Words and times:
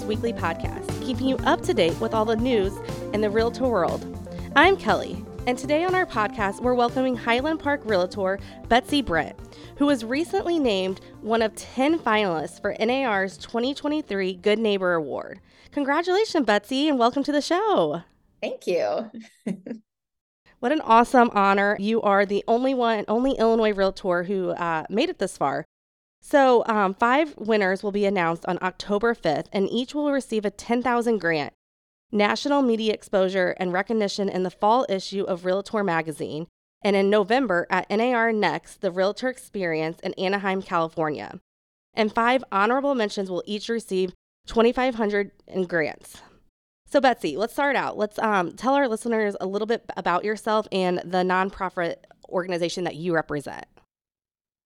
Realtors 0.00 0.06
Weekly 0.06 0.32
podcast, 0.32 1.02
keeping 1.04 1.28
you 1.28 1.36
up 1.38 1.62
to 1.62 1.74
date 1.74 1.98
with 2.00 2.14
all 2.14 2.24
the 2.24 2.36
news 2.36 2.76
in 3.12 3.20
the 3.20 3.30
realtor 3.30 3.68
world. 3.68 4.28
I'm 4.56 4.76
Kelly, 4.76 5.24
and 5.46 5.58
today 5.58 5.84
on 5.84 5.94
our 5.94 6.06
podcast, 6.06 6.60
we're 6.60 6.74
welcoming 6.74 7.16
Highland 7.16 7.60
Park 7.60 7.82
Realtor 7.84 8.38
Betsy 8.68 9.02
Brint, 9.02 9.36
who 9.76 9.86
was 9.86 10.04
recently 10.04 10.58
named 10.58 11.00
one 11.20 11.42
of 11.42 11.54
10 11.54 11.98
finalists 11.98 12.60
for 12.60 12.74
NAR's 12.78 13.36
2023 13.38 14.34
Good 14.34 14.58
Neighbor 14.58 14.94
Award. 14.94 15.40
Congratulations, 15.72 16.46
Betsy, 16.46 16.88
and 16.88 16.98
welcome 16.98 17.22
to 17.24 17.32
the 17.32 17.42
show. 17.42 18.02
Thank 18.40 18.66
you. 18.66 19.10
what 20.60 20.72
an 20.72 20.80
awesome 20.80 21.30
honor. 21.32 21.76
You 21.78 22.00
are 22.02 22.24
the 22.24 22.44
only 22.48 22.74
one, 22.74 23.04
only 23.06 23.32
Illinois 23.32 23.72
Realtor 23.72 24.24
who 24.24 24.50
uh, 24.50 24.84
made 24.88 25.10
it 25.10 25.18
this 25.18 25.36
far. 25.36 25.64
So, 26.20 26.64
um, 26.66 26.94
five 26.94 27.34
winners 27.38 27.82
will 27.82 27.92
be 27.92 28.04
announced 28.04 28.44
on 28.46 28.58
October 28.60 29.14
5th, 29.14 29.46
and 29.52 29.68
each 29.70 29.94
will 29.94 30.12
receive 30.12 30.44
a 30.44 30.50
10,000 30.50 31.18
grant, 31.18 31.54
national 32.12 32.62
media 32.62 32.92
exposure, 32.92 33.56
and 33.58 33.72
recognition 33.72 34.28
in 34.28 34.42
the 34.42 34.50
fall 34.50 34.84
issue 34.88 35.24
of 35.24 35.44
Realtor 35.44 35.82
magazine, 35.82 36.46
and 36.82 36.94
in 36.94 37.10
November 37.10 37.66
at 37.70 37.88
NAR 37.90 38.32
Next, 38.32 38.80
the 38.80 38.90
Realtor 38.90 39.28
Experience 39.28 39.98
in 40.00 40.12
Anaheim, 40.14 40.62
California. 40.62 41.40
And 41.94 42.14
five 42.14 42.44
honorable 42.52 42.94
mentions 42.94 43.30
will 43.30 43.42
each 43.46 43.68
receive 43.68 44.12
2,500 44.46 45.32
in 45.48 45.64
grants. 45.64 46.18
So, 46.86 47.00
Betsy, 47.00 47.36
let's 47.36 47.52
start 47.52 47.76
out. 47.76 47.96
Let's 47.96 48.18
um, 48.18 48.52
tell 48.52 48.74
our 48.74 48.88
listeners 48.88 49.36
a 49.40 49.46
little 49.46 49.66
bit 49.66 49.84
about 49.96 50.24
yourself 50.24 50.66
and 50.72 50.98
the 50.98 51.18
nonprofit 51.18 51.96
organization 52.28 52.84
that 52.84 52.96
you 52.96 53.14
represent. 53.14 53.66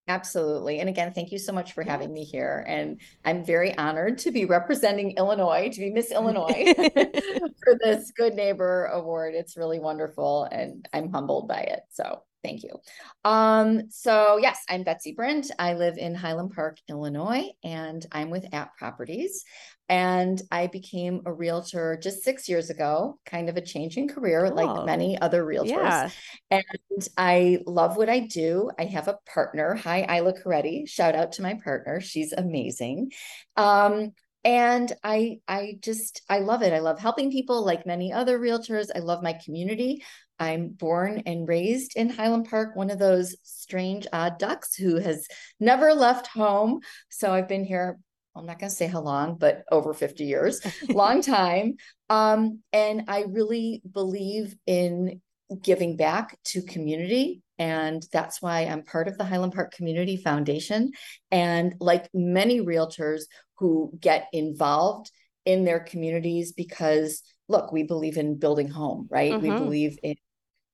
Absolutely. 0.07 0.81
And 0.81 0.89
again, 0.89 1.15
thank 1.15 1.33
you 1.33 1.39
so 1.39 1.53
much 1.53 1.73
for 1.73 1.83
having 1.83 2.13
me 2.13 2.25
here. 2.25 2.63
And 2.69 3.01
I'm 3.25 3.43
very 3.43 3.77
honored 3.79 4.19
to 4.19 4.31
be 4.31 4.45
representing 4.45 5.13
Illinois, 5.13 5.71
to 5.71 5.81
be 5.81 5.91
Miss 5.91 6.11
Illinois 6.11 6.75
for 7.65 7.79
this 7.83 8.13
Good 8.13 8.35
Neighbor 8.35 8.87
Award. 8.87 9.35
It's 9.35 9.57
really 9.57 9.79
wonderful 9.79 10.45
and 10.53 10.87
I'm 10.93 11.11
humbled 11.11 11.49
by 11.49 11.61
it. 11.61 11.81
So 11.91 12.23
Thank 12.45 12.63
you. 12.63 12.79
Um, 13.25 13.91
so 13.91 14.37
yes, 14.37 14.63
I'm 14.69 14.83
Betsy 14.83 15.13
Brint. 15.13 15.51
I 15.59 15.75
live 15.75 15.97
in 15.97 16.15
Highland 16.15 16.53
Park, 16.55 16.79
Illinois, 16.89 17.49
and 17.65 18.05
I'm 18.13 18.29
with 18.29 18.45
@properties. 18.79 19.45
And 19.89 20.41
I 20.51 20.67
became 20.67 21.23
a 21.27 21.33
realtor 21.33 21.99
just 22.03 22.23
six 22.23 22.49
years 22.49 22.71
ago, 22.71 23.19
kind 23.25 23.49
of 23.49 23.57
a 23.57 23.63
changing 23.63 24.09
career 24.09 24.47
cool. 24.47 24.55
like 24.55 24.87
many 24.87 25.19
other 25.21 25.43
realtors. 25.45 25.69
Yeah. 25.69 26.11
And 26.51 27.09
I 27.17 27.61
love 27.67 27.97
what 27.97 28.11
I 28.11 28.21
do. 28.21 28.71
I 28.79 28.85
have 28.85 29.09
a 29.09 29.19
partner. 29.27 29.75
Hi, 29.75 30.19
Isla 30.19 30.35
Coretti. 30.35 30.87
Shout 30.87 31.15
out 31.15 31.33
to 31.33 31.43
my 31.43 31.55
partner. 31.65 32.01
She's 32.01 32.33
amazing. 32.33 33.13
Um, 33.57 34.13
and 34.45 34.93
i 35.03 35.39
i 35.49 35.79
just 35.81 36.21
i 36.29 36.39
love 36.39 36.63
it 36.63 36.75
i 36.75 36.79
love 36.79 36.99
helping 36.99 37.31
people 37.31 37.65
like 37.65 37.87
many 37.87 38.13
other 38.13 38.39
realtors 38.39 38.89
i 38.95 38.99
love 38.99 39.23
my 39.23 39.33
community 39.33 40.03
I'm 40.39 40.69
born 40.69 41.23
and 41.27 41.47
raised 41.49 41.97
in 41.97 42.11
Highland 42.11 42.49
Park, 42.49 42.77
one 42.77 42.91
of 42.91 42.99
those 42.99 43.37
strange 43.43 44.07
odd 44.13 44.39
ducks 44.39 44.75
who 44.75 44.97
has 44.97 45.27
never 45.61 45.95
left 45.95 46.27
home. 46.27 46.81
So 47.09 47.33
I've 47.33 47.49
been 47.49 47.65
here, 47.65 47.99
I'm 48.35 48.47
not 48.47 48.59
going 48.59 48.71
to 48.71 48.77
say 48.77 48.87
how 48.87 49.01
long, 49.01 49.37
but 49.37 49.65
over 49.71 49.95
50 49.95 50.25
years, 50.25 50.61
long 50.89 51.23
time. 51.23 51.77
Um, 52.11 52.61
and 52.73 53.05
I 53.09 53.25
really 53.29 53.83
believe 53.91 54.57
in 54.67 55.21
giving 55.63 55.97
back 55.97 56.39
to 56.45 56.63
community. 56.63 57.43
And 57.59 58.05
that's 58.13 58.43
why 58.43 58.63
I'm 58.63 58.83
part 58.83 59.07
of 59.07 59.17
the 59.17 59.25
Highland 59.25 59.53
Park 59.53 59.73
Community 59.73 60.17
Foundation. 60.17 60.91
And 61.31 61.75
like 61.79 62.09
many 62.13 62.61
realtors 62.61 63.23
who 63.59 63.93
get 64.01 64.27
involved 64.33 65.11
in 65.45 65.65
their 65.65 65.81
communities 65.81 66.53
because 66.53 67.23
look 67.49 67.73
we 67.73 67.83
believe 67.83 68.17
in 68.17 68.39
building 68.39 68.69
home 68.69 69.07
right 69.11 69.33
mm-hmm. 69.33 69.43
we 69.43 69.51
believe 69.51 69.99
in 70.03 70.17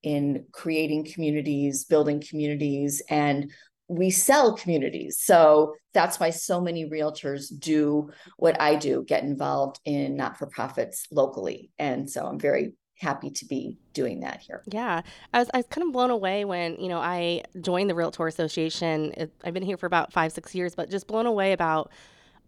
in 0.02 0.46
creating 0.52 1.04
communities, 1.04 1.84
building 1.84 2.22
communities, 2.26 3.02
and 3.08 3.50
we 3.88 4.10
sell 4.10 4.56
communities. 4.56 5.18
So 5.20 5.74
that's 5.92 6.20
why 6.20 6.30
so 6.30 6.60
many 6.60 6.88
realtors 6.88 7.46
do 7.58 8.10
what 8.36 8.60
I 8.60 8.76
do, 8.76 9.04
get 9.06 9.24
involved 9.24 9.80
in 9.84 10.16
not 10.16 10.38
for 10.38 10.46
profits 10.46 11.06
locally. 11.10 11.70
And 11.78 12.08
so 12.08 12.26
I'm 12.26 12.38
very 12.38 12.72
happy 12.98 13.30
to 13.30 13.46
be 13.46 13.78
doing 13.92 14.20
that 14.20 14.40
here. 14.40 14.62
Yeah. 14.66 15.02
I 15.34 15.38
was, 15.40 15.50
I 15.52 15.58
was 15.58 15.66
kind 15.66 15.86
of 15.86 15.92
blown 15.92 16.10
away 16.10 16.44
when, 16.44 16.78
you 16.78 16.88
know, 16.88 17.00
I 17.00 17.42
joined 17.60 17.90
the 17.90 17.94
Realtor 17.94 18.26
Association. 18.28 19.12
I've 19.42 19.54
been 19.54 19.62
here 19.62 19.78
for 19.78 19.86
about 19.86 20.12
five, 20.12 20.32
six 20.32 20.54
years, 20.54 20.74
but 20.74 20.90
just 20.90 21.08
blown 21.08 21.26
away 21.26 21.52
about 21.52 21.90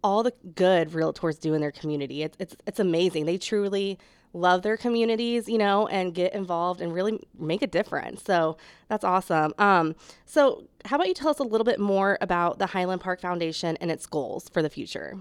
all 0.03 0.23
the 0.23 0.33
good 0.55 0.91
realtors 0.91 1.39
do 1.39 1.55
in 1.55 1.61
their 1.61 1.73
community. 1.73 2.23
It's, 2.23 2.37
it's, 2.39 2.57
it's 2.67 2.81
amazing. 2.81 3.27
They 3.27 3.39
truly 3.39 3.99
love 4.35 4.63
their 4.63 4.77
communities, 4.77 5.49
you 5.49 5.59
know, 5.59 5.87
and 5.89 6.15
get 6.15 6.35
involved 6.35 6.81
and 6.81 6.93
really 6.93 7.21
make 7.39 7.63
a 7.63 7.67
difference. 7.67 8.23
So 8.23 8.57
that's 8.89 9.05
awesome. 9.05 9.53
Um, 9.59 9.95
so, 10.25 10.65
how 10.85 10.97
about 10.97 11.09
you 11.09 11.15
tell 11.15 11.31
us 11.31 11.39
a 11.39 11.45
little 11.45 11.65
bit 11.65 11.79
more 11.79 12.19
about 12.21 12.59
the 12.59 12.67
Highland 12.67 13.01
Park 13.01 13.21
Foundation 13.21 13.77
and 13.81 13.91
its 13.91 14.07
goals 14.07 14.49
for 14.49 14.63
the 14.63 14.71
future? 14.71 15.19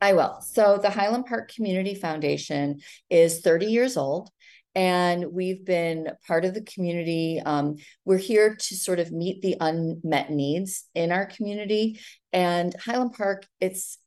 I 0.00 0.12
will. 0.12 0.40
So, 0.40 0.78
the 0.78 0.90
Highland 0.90 1.26
Park 1.26 1.52
Community 1.54 1.94
Foundation 1.94 2.80
is 3.08 3.40
30 3.40 3.66
years 3.66 3.96
old 3.96 4.30
and 4.74 5.32
we've 5.32 5.64
been 5.64 6.10
part 6.26 6.44
of 6.44 6.54
the 6.54 6.62
community. 6.62 7.40
Um, 7.44 7.76
we're 8.04 8.18
here 8.18 8.56
to 8.56 8.76
sort 8.76 8.98
of 8.98 9.12
meet 9.12 9.42
the 9.42 9.56
unmet 9.60 10.30
needs 10.30 10.84
in 10.94 11.12
our 11.12 11.26
community. 11.26 12.00
And 12.32 12.74
Highland 12.74 13.12
Park, 13.12 13.46
it's 13.60 13.98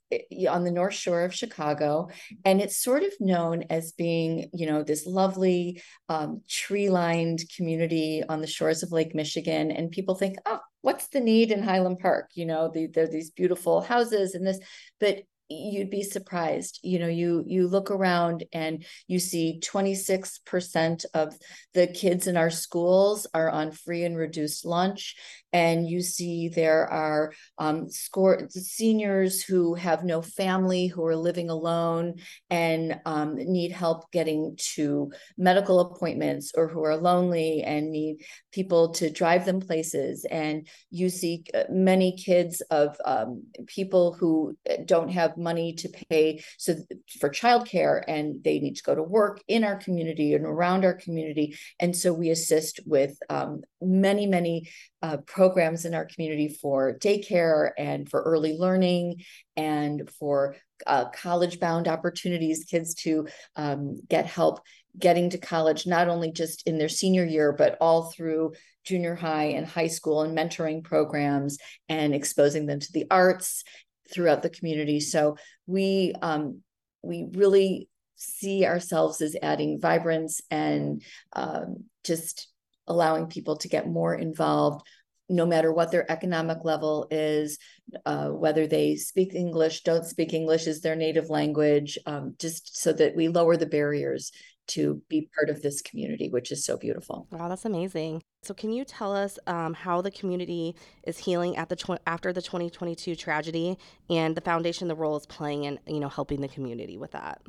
on 0.49 0.63
the 0.63 0.71
north 0.71 0.93
shore 0.93 1.25
of 1.25 1.35
chicago 1.35 2.07
and 2.45 2.61
it's 2.61 2.81
sort 2.81 3.03
of 3.03 3.11
known 3.19 3.63
as 3.69 3.91
being 3.91 4.49
you 4.53 4.65
know 4.65 4.81
this 4.81 5.05
lovely 5.05 5.81
um, 6.07 6.41
tree 6.47 6.89
lined 6.89 7.43
community 7.55 8.23
on 8.29 8.39
the 8.39 8.47
shores 8.47 8.83
of 8.83 8.93
lake 8.93 9.13
michigan 9.13 9.69
and 9.69 9.91
people 9.91 10.15
think 10.15 10.37
oh 10.45 10.59
what's 10.79 11.07
the 11.09 11.19
need 11.19 11.51
in 11.51 11.61
highland 11.61 11.99
park 11.99 12.29
you 12.35 12.45
know 12.45 12.71
the, 12.73 12.87
there 12.87 13.03
are 13.03 13.07
these 13.07 13.31
beautiful 13.31 13.81
houses 13.81 14.33
and 14.33 14.47
this 14.47 14.59
but 15.01 15.23
you'd 15.49 15.89
be 15.89 16.03
surprised. 16.03 16.79
You 16.83 16.99
know 16.99 17.07
you 17.07 17.43
you 17.47 17.67
look 17.67 17.91
around 17.91 18.43
and 18.53 18.85
you 19.07 19.19
see 19.19 19.59
26% 19.63 21.05
of 21.13 21.37
the 21.73 21.87
kids 21.87 22.27
in 22.27 22.37
our 22.37 22.49
schools 22.49 23.27
are 23.33 23.49
on 23.49 23.71
free 23.71 24.03
and 24.03 24.17
reduced 24.17 24.65
lunch 24.65 25.15
and 25.53 25.87
you 25.87 26.01
see 26.01 26.49
there 26.49 26.87
are 26.87 27.33
um, 27.57 27.89
score 27.89 28.47
seniors 28.49 29.41
who 29.41 29.75
have 29.75 30.03
no 30.03 30.21
family 30.21 30.87
who 30.87 31.05
are 31.05 31.15
living 31.15 31.49
alone 31.49 32.15
and 32.49 32.99
um, 33.05 33.35
need 33.35 33.71
help 33.71 34.11
getting 34.11 34.57
to 34.75 35.11
medical 35.37 35.79
appointments 35.79 36.51
or 36.55 36.67
who 36.67 36.83
are 36.83 36.97
lonely 36.97 37.63
and 37.63 37.91
need 37.91 38.25
people 38.51 38.89
to 38.89 39.09
drive 39.09 39.45
them 39.45 39.61
places. 39.61 40.25
And 40.29 40.67
you 40.91 41.09
see 41.09 41.45
uh, 41.53 41.63
many 41.69 42.17
kids 42.17 42.61
of 42.69 42.97
um, 43.05 43.43
people 43.67 44.13
who 44.13 44.57
uh, 44.69 44.77
don't 44.85 45.09
have 45.09 45.37
money 45.37 45.73
to 45.73 45.89
pay 46.09 46.43
so 46.57 46.75
for 47.19 47.29
childcare 47.29 48.03
and 48.07 48.43
they 48.43 48.59
need 48.59 48.75
to 48.75 48.83
go 48.83 48.95
to 48.95 49.03
work 49.03 49.41
in 49.47 49.63
our 49.63 49.77
community 49.77 50.33
and 50.33 50.45
around 50.45 50.83
our 50.83 50.93
community. 50.93 51.57
And 51.79 51.95
so 51.95 52.13
we 52.13 52.29
assist 52.29 52.79
with 52.85 53.17
um, 53.29 53.61
many 53.81 54.27
many 54.27 54.69
uh, 55.07 55.17
programs 55.25 55.85
in 55.85 55.93
our 55.93 56.03
community 56.03 56.49
for 56.49 56.97
daycare 56.99 57.71
and 57.77 58.09
for 58.09 58.21
early 58.23 58.57
learning 58.57 59.23
and 59.55 60.09
for 60.19 60.57
uh, 60.85 61.05
college 61.05 61.61
bound 61.61 61.87
opportunities, 61.87 62.65
kids 62.65 62.93
to 62.93 63.25
um, 63.55 64.01
get 64.09 64.25
help 64.25 64.59
getting 64.99 65.29
to 65.29 65.37
college, 65.37 65.87
not 65.87 66.09
only 66.09 66.29
just 66.33 66.67
in 66.67 66.77
their 66.77 66.89
senior 66.89 67.23
year, 67.23 67.53
but 67.53 67.77
all 67.79 68.11
through 68.11 68.51
junior 68.83 69.15
high 69.15 69.45
and 69.45 69.65
high 69.65 69.87
school 69.87 70.23
and 70.23 70.37
mentoring 70.37 70.83
programs 70.83 71.57
and 71.87 72.13
exposing 72.13 72.65
them 72.65 72.81
to 72.81 72.91
the 72.91 73.05
arts 73.09 73.63
throughout 74.11 74.41
the 74.41 74.49
community. 74.49 74.99
So 74.99 75.37
we 75.67 76.13
um, 76.21 76.63
we 77.01 77.27
really 77.31 77.87
see 78.17 78.65
ourselves 78.65 79.21
as 79.21 79.37
adding 79.41 79.79
vibrance 79.79 80.41
and 80.51 81.01
um, 81.31 81.85
just 82.03 82.49
allowing 82.87 83.27
people 83.27 83.57
to 83.57 83.67
get 83.67 83.87
more 83.87 84.15
involved 84.15 84.85
no 85.29 85.45
matter 85.45 85.73
what 85.73 85.91
their 85.91 86.09
economic 86.11 86.63
level 86.63 87.07
is, 87.11 87.57
uh, 88.05 88.29
whether 88.29 88.67
they 88.67 88.95
speak 88.95 89.33
English, 89.33 89.83
don't 89.83 90.05
speak 90.05 90.33
English 90.33 90.67
is 90.67 90.81
their 90.81 90.95
native 90.95 91.29
language, 91.29 91.97
um, 92.05 92.35
just 92.39 92.77
so 92.77 92.93
that 92.93 93.15
we 93.15 93.27
lower 93.27 93.57
the 93.57 93.65
barriers 93.65 94.31
to 94.67 95.01
be 95.07 95.29
part 95.35 95.49
of 95.49 95.61
this 95.61 95.81
community, 95.81 96.29
which 96.29 96.51
is 96.51 96.65
so 96.65 96.77
beautiful. 96.77 97.27
Wow, 97.31 97.47
that's 97.47 97.65
amazing. 97.65 98.21
So, 98.43 98.53
can 98.53 98.71
you 98.71 98.83
tell 98.83 99.15
us 99.15 99.39
um, 99.47 99.73
how 99.73 100.01
the 100.01 100.11
community 100.11 100.75
is 101.03 101.17
healing 101.17 101.57
at 101.57 101.69
the 101.69 101.75
tw- 101.75 102.01
after 102.05 102.33
the 102.33 102.41
2022 102.41 103.15
tragedy, 103.15 103.77
and 104.09 104.35
the 104.35 104.41
foundation, 104.41 104.87
the 104.87 104.95
role 104.95 105.17
is 105.17 105.25
playing 105.25 105.63
in 105.63 105.79
you 105.87 105.99
know 105.99 106.09
helping 106.09 106.41
the 106.41 106.47
community 106.47 106.97
with 106.97 107.11
that? 107.11 107.41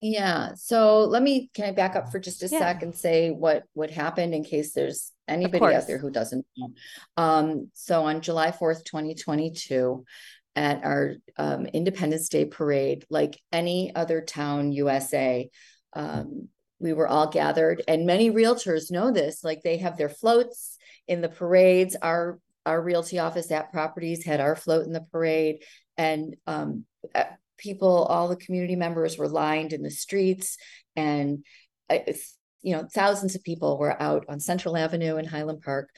Yeah. 0.00 0.54
So 0.54 1.00
let 1.04 1.22
me 1.22 1.50
can 1.54 1.64
I 1.64 1.72
back 1.72 1.96
up 1.96 2.12
for 2.12 2.20
just 2.20 2.42
a 2.42 2.48
yeah. 2.48 2.58
sec 2.58 2.82
and 2.82 2.94
say 2.94 3.30
what 3.30 3.64
what 3.72 3.90
happened 3.90 4.32
in 4.32 4.44
case 4.44 4.72
there's 4.72 5.12
anybody 5.26 5.74
out 5.74 5.86
there 5.86 5.98
who 5.98 6.10
doesn't 6.10 6.46
know. 6.56 6.70
Um, 7.16 7.70
so 7.74 8.04
on 8.04 8.20
July 8.20 8.52
4th, 8.52 8.84
2022, 8.84 10.04
at 10.56 10.84
our 10.84 11.14
um, 11.36 11.66
Independence 11.66 12.28
Day 12.28 12.44
parade, 12.44 13.06
like 13.10 13.40
any 13.52 13.94
other 13.94 14.20
town 14.20 14.72
USA. 14.72 15.48
Um, 15.92 16.48
we 16.80 16.92
were 16.92 17.08
all 17.08 17.28
gathered, 17.28 17.82
and 17.88 18.06
many 18.06 18.30
realtors 18.30 18.90
know 18.90 19.10
this. 19.10 19.42
Like 19.42 19.62
they 19.62 19.78
have 19.78 19.96
their 19.96 20.08
floats 20.08 20.76
in 21.06 21.20
the 21.20 21.28
parades. 21.28 21.96
Our 22.00 22.38
our 22.66 22.80
realty 22.80 23.18
office 23.18 23.50
at 23.50 23.72
properties 23.72 24.24
had 24.24 24.40
our 24.40 24.54
float 24.54 24.86
in 24.86 24.92
the 24.92 25.06
parade, 25.12 25.64
and 25.96 26.36
um, 26.46 26.84
people, 27.58 28.04
all 28.04 28.28
the 28.28 28.36
community 28.36 28.76
members 28.76 29.18
were 29.18 29.28
lined 29.28 29.72
in 29.72 29.82
the 29.82 29.90
streets, 29.90 30.56
and 30.96 31.44
uh, 31.90 31.98
you 32.62 32.76
know 32.76 32.86
thousands 32.92 33.34
of 33.34 33.42
people 33.42 33.78
were 33.78 34.00
out 34.00 34.24
on 34.28 34.40
Central 34.40 34.76
Avenue 34.76 35.16
in 35.16 35.24
Highland 35.24 35.62
Park. 35.62 35.90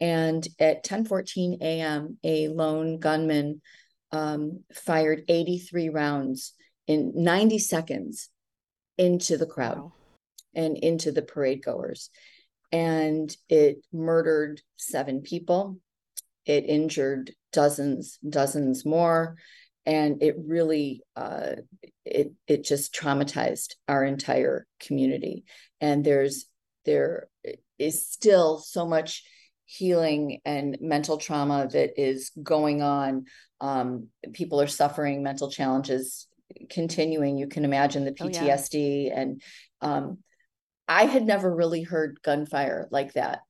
And 0.00 0.46
at 0.58 0.84
10:14 0.84 1.58
a.m., 1.60 2.18
a 2.24 2.48
lone 2.48 2.98
gunman 2.98 3.60
um, 4.10 4.64
fired 4.74 5.24
83 5.28 5.88
rounds 5.88 6.54
in 6.86 7.12
90 7.14 7.58
seconds 7.58 8.28
into 8.98 9.36
the 9.36 9.46
crowd 9.46 9.78
wow. 9.78 9.92
and 10.54 10.76
into 10.76 11.12
the 11.12 11.22
parade 11.22 11.62
goers. 11.64 12.10
And 12.70 13.34
it 13.48 13.84
murdered 13.92 14.60
seven 14.76 15.22
people. 15.22 15.78
It 16.46 16.64
injured 16.66 17.32
dozens, 17.52 18.18
dozens 18.28 18.84
more. 18.84 19.36
And 19.84 20.22
it 20.22 20.36
really, 20.38 21.02
uh, 21.16 21.56
it 22.04 22.32
it 22.46 22.64
just 22.64 22.94
traumatized 22.94 23.74
our 23.88 24.04
entire 24.04 24.66
community. 24.80 25.44
And 25.80 26.04
there's 26.04 26.46
there 26.84 27.28
is 27.78 28.06
still 28.06 28.58
so 28.58 28.86
much 28.86 29.24
healing 29.64 30.40
and 30.44 30.76
mental 30.80 31.16
trauma 31.16 31.68
that 31.72 32.00
is 32.00 32.30
going 32.42 32.82
on. 32.82 33.24
Um, 33.60 34.08
people 34.32 34.60
are 34.60 34.66
suffering 34.66 35.22
mental 35.22 35.50
challenges 35.50 36.26
continuing. 36.68 37.38
You 37.38 37.46
can 37.46 37.64
imagine 37.64 38.04
the 38.04 38.12
PTSD. 38.12 38.74
Oh, 38.74 39.06
yeah. 39.06 39.20
And 39.20 39.42
um, 39.80 40.18
I 40.88 41.04
had 41.04 41.24
never 41.24 41.52
really 41.52 41.82
heard 41.82 42.20
gunfire 42.22 42.88
like 42.90 43.14
that 43.14 43.40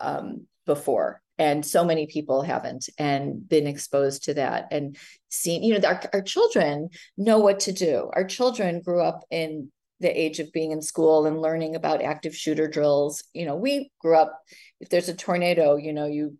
um, 0.00 0.46
before. 0.66 1.22
And 1.40 1.64
so 1.64 1.86
many 1.86 2.06
people 2.06 2.42
haven't 2.42 2.90
and 2.98 3.48
been 3.48 3.66
exposed 3.66 4.24
to 4.24 4.34
that 4.34 4.68
and 4.70 4.98
seen, 5.30 5.62
you 5.62 5.78
know, 5.78 5.88
our, 5.88 6.02
our 6.12 6.20
children 6.20 6.90
know 7.16 7.38
what 7.38 7.60
to 7.60 7.72
do. 7.72 8.10
Our 8.12 8.24
children 8.24 8.82
grew 8.82 9.00
up 9.00 9.24
in 9.30 9.72
the 10.00 10.10
age 10.10 10.38
of 10.38 10.52
being 10.52 10.70
in 10.70 10.82
school 10.82 11.24
and 11.24 11.40
learning 11.40 11.76
about 11.76 12.02
active 12.02 12.36
shooter 12.36 12.68
drills. 12.68 13.24
You 13.32 13.46
know, 13.46 13.56
we 13.56 13.90
grew 14.00 14.16
up, 14.16 14.38
if 14.80 14.90
there's 14.90 15.08
a 15.08 15.14
tornado, 15.14 15.76
you 15.76 15.94
know, 15.94 16.06
you 16.06 16.36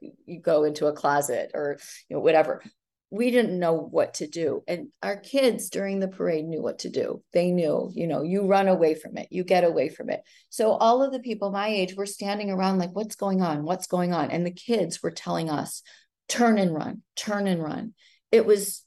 you 0.00 0.40
go 0.40 0.64
into 0.64 0.86
a 0.86 0.92
closet 0.92 1.50
or 1.54 1.76
you 2.08 2.16
know 2.16 2.22
whatever 2.22 2.62
we 3.10 3.30
didn't 3.30 3.58
know 3.58 3.72
what 3.72 4.14
to 4.14 4.26
do 4.26 4.62
and 4.68 4.88
our 5.02 5.16
kids 5.16 5.70
during 5.70 5.98
the 5.98 6.08
parade 6.08 6.44
knew 6.44 6.60
what 6.60 6.80
to 6.80 6.90
do 6.90 7.22
they 7.32 7.50
knew 7.50 7.90
you 7.94 8.06
know 8.06 8.22
you 8.22 8.46
run 8.46 8.68
away 8.68 8.94
from 8.94 9.16
it 9.16 9.28
you 9.30 9.44
get 9.44 9.64
away 9.64 9.88
from 9.88 10.10
it 10.10 10.22
so 10.50 10.72
all 10.72 11.02
of 11.02 11.12
the 11.12 11.20
people 11.20 11.50
my 11.50 11.68
age 11.68 11.94
were 11.94 12.06
standing 12.06 12.50
around 12.50 12.78
like 12.78 12.94
what's 12.94 13.16
going 13.16 13.40
on 13.40 13.64
what's 13.64 13.86
going 13.86 14.12
on 14.12 14.30
and 14.30 14.44
the 14.44 14.50
kids 14.50 15.02
were 15.02 15.10
telling 15.10 15.48
us 15.48 15.82
turn 16.28 16.58
and 16.58 16.74
run 16.74 17.02
turn 17.16 17.46
and 17.46 17.62
run 17.62 17.94
it 18.30 18.44
was 18.44 18.84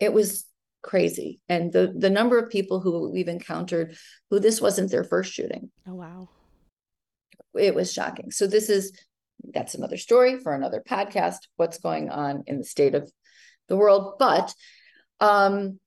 it 0.00 0.12
was 0.12 0.46
crazy. 0.82 1.40
And 1.48 1.72
the 1.72 1.92
the 1.96 2.10
number 2.10 2.38
of 2.38 2.50
people 2.50 2.80
who 2.80 3.10
we've 3.10 3.28
encountered 3.28 3.96
who 4.30 4.40
this 4.40 4.60
wasn't 4.60 4.90
their 4.90 5.04
first 5.04 5.32
shooting. 5.32 5.70
Oh 5.86 5.94
wow. 5.94 6.28
It 7.54 7.74
was 7.74 7.92
shocking. 7.92 8.30
So 8.30 8.46
this 8.46 8.68
is 8.68 8.92
that's 9.52 9.74
another 9.74 9.96
story 9.96 10.38
for 10.38 10.54
another 10.54 10.82
podcast 10.86 11.38
what's 11.56 11.78
going 11.78 12.10
on 12.10 12.44
in 12.46 12.58
the 12.58 12.64
state 12.64 12.94
of 12.94 13.10
the 13.68 13.76
world. 13.76 14.14
But 14.18 14.52
um 15.20 15.78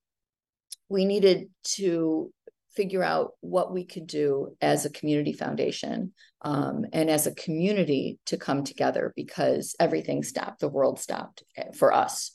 we 0.89 1.05
needed 1.05 1.49
to 1.63 2.31
figure 2.75 3.03
out 3.03 3.31
what 3.41 3.73
we 3.73 3.85
could 3.85 4.07
do 4.07 4.55
as 4.61 4.85
a 4.85 4.89
community 4.89 5.33
foundation 5.33 6.13
um, 6.41 6.85
and 6.93 7.09
as 7.09 7.27
a 7.27 7.35
community 7.35 8.17
to 8.25 8.37
come 8.37 8.63
together 8.63 9.13
because 9.15 9.75
everything 9.79 10.23
stopped 10.23 10.59
the 10.59 10.69
world 10.69 10.99
stopped 10.99 11.43
eh, 11.57 11.65
for 11.77 11.93
us. 11.93 12.31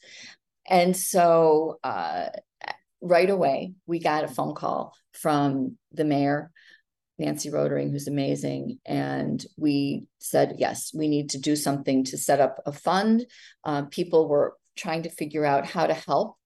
And 0.68 0.96
so 0.96 1.78
uh, 1.82 2.26
right 3.00 3.30
away, 3.30 3.72
we 3.86 3.98
got 3.98 4.24
a 4.24 4.28
phone 4.28 4.54
call 4.54 4.94
from 5.12 5.76
the 5.92 6.04
mayor, 6.04 6.50
Nancy 7.18 7.50
Rotering, 7.50 7.90
who's 7.90 8.08
amazing. 8.08 8.78
And 8.84 9.44
we 9.56 10.06
said, 10.18 10.56
yes, 10.58 10.92
we 10.94 11.08
need 11.08 11.30
to 11.30 11.38
do 11.38 11.56
something 11.56 12.04
to 12.04 12.18
set 12.18 12.40
up 12.40 12.60
a 12.66 12.72
fund. 12.72 13.26
Uh, 13.64 13.82
people 13.84 14.28
were 14.28 14.56
trying 14.76 15.02
to 15.04 15.10
figure 15.10 15.44
out 15.44 15.66
how 15.66 15.86
to 15.86 15.94
help 15.94 16.36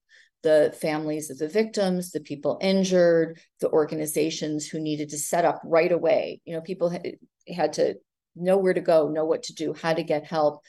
the 0.43 0.73
families 0.79 1.29
of 1.29 1.37
the 1.37 1.47
victims, 1.47 2.11
the 2.11 2.19
people 2.19 2.57
injured, 2.61 3.39
the 3.59 3.69
organizations 3.69 4.67
who 4.67 4.79
needed 4.79 5.09
to 5.09 5.17
set 5.17 5.45
up 5.45 5.61
right 5.63 5.91
away. 5.91 6.41
You 6.45 6.55
know, 6.55 6.61
people 6.61 6.89
had, 6.89 7.15
had 7.53 7.73
to 7.73 7.95
know 8.35 8.57
where 8.57 8.73
to 8.73 8.81
go, 8.81 9.09
know 9.09 9.25
what 9.25 9.43
to 9.43 9.53
do, 9.53 9.73
how 9.73 9.93
to 9.93 10.03
get 10.03 10.25
help. 10.25 10.61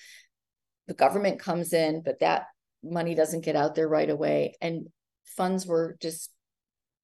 The 0.89 0.95
government 0.95 1.41
comes 1.41 1.73
in, 1.73 2.03
but 2.03 2.21
that 2.21 2.47
money 2.83 3.15
doesn't 3.15 3.45
get 3.45 3.57
out 3.57 3.75
there 3.75 3.89
right 3.89 4.11
away. 4.11 4.57
And 4.61 4.89
funds 5.25 5.67
were 5.67 5.97
just 6.01 6.31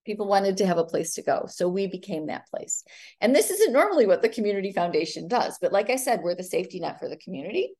people 0.08 0.26
wanted 0.26 0.56
to 0.56 0.66
have 0.66 0.78
a 0.78 0.84
place 0.84 1.12
to 1.14 1.22
go. 1.22 1.44
So 1.48 1.68
we 1.68 1.86
became 1.86 2.26
that 2.26 2.48
place. 2.48 2.82
And 3.20 3.36
this 3.36 3.50
isn't 3.50 3.74
normally 3.74 4.06
what 4.06 4.22
the 4.22 4.30
community 4.30 4.72
foundation 4.72 5.28
does 5.28 5.58
but 5.60 5.72
like 5.72 5.90
i 5.90 5.96
said 5.96 6.20
we're 6.22 6.34
the 6.34 6.42
safety 6.42 6.80
net 6.80 6.98
for 6.98 7.08
the 7.08 7.18
community. 7.18 7.74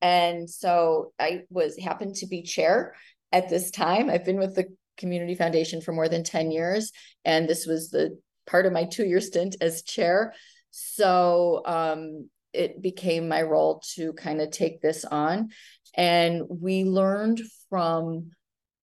And 0.00 0.48
so 0.48 1.12
i 1.18 1.42
was 1.50 1.76
happened 1.76 2.14
to 2.16 2.26
be 2.26 2.42
chair 2.42 2.94
at 3.32 3.48
this 3.48 3.70
time. 3.72 4.08
I've 4.08 4.24
been 4.24 4.38
with 4.38 4.54
the 4.54 4.68
community 4.96 5.34
foundation 5.34 5.80
for 5.80 5.92
more 5.92 6.08
than 6.08 6.22
10 6.22 6.52
years 6.52 6.92
and 7.24 7.48
this 7.48 7.66
was 7.66 7.90
the 7.90 8.18
part 8.46 8.66
of 8.66 8.72
my 8.72 8.84
two 8.84 9.04
year 9.04 9.20
stint 9.20 9.56
as 9.60 9.82
chair. 9.82 10.32
So 10.70 11.62
um, 11.66 12.30
it 12.52 12.80
became 12.80 13.28
my 13.28 13.42
role 13.42 13.82
to 13.96 14.12
kind 14.12 14.40
of 14.40 14.50
take 14.50 14.80
this 14.80 15.04
on. 15.04 15.50
And 15.94 16.42
we 16.48 16.84
learned 16.84 17.42
from 17.68 18.30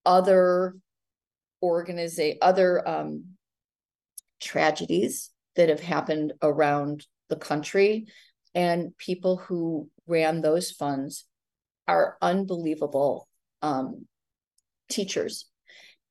other 0.06 0.76
organization, 1.66 2.38
other 2.42 2.88
um, 2.88 3.24
tragedies 4.40 5.32
that 5.56 5.70
have 5.70 5.80
happened 5.80 6.34
around 6.42 7.06
the 7.30 7.36
country, 7.36 8.08
and 8.54 8.98
people 8.98 9.38
who 9.38 9.90
ran 10.08 10.42
those 10.42 10.72
funds 10.72 11.26
are 11.88 12.18
unbelievable 12.22 13.28
um, 13.62 14.06
teachers. 14.90 15.46